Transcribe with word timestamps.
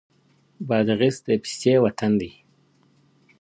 بادغيس 0.67 1.17
د 1.25 1.27
پيستې 1.43 1.73
وطن 1.83 2.11
دی. 2.21 2.31